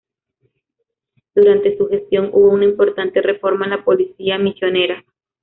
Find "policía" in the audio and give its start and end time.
3.85-4.39